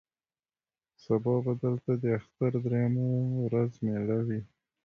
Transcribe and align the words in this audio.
سبا 1.03 1.33
به 1.45 1.53
دلته 1.63 1.91
د 2.01 2.03
اختر 2.17 2.51
درېیمه 2.65 3.07
ورځ 3.45 3.71
مېله 3.85 4.17
وي. 4.27 4.41